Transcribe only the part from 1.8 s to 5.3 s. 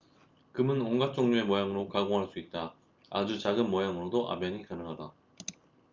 가공할 수 있다 아주 작은 모양으로도 압연이 가능하다